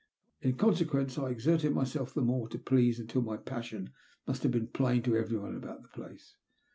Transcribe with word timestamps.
In 0.41 0.57
consequence, 0.57 1.19
I 1.19 1.29
exerted 1.29 1.75
myself 1.75 2.11
the 2.11 2.23
more 2.23 2.49
to 2.49 2.57
please 2.57 2.99
until 2.99 3.21
my 3.21 3.37
passion 3.37 3.91
most 4.25 4.41
have 4.41 4.51
been 4.51 4.65
plain 4.65 5.03
to 5.03 5.15
everyone 5.15 5.55
about 5.55 5.83
the 5.83 5.89
place. 5.89 6.37